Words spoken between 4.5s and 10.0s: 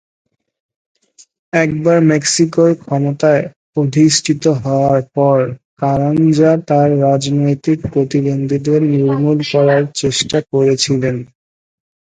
হওয়ার পর, কারাঞ্জা তার রাজনৈতিক প্রতিদ্বন্দ্বীদের নির্মূল করার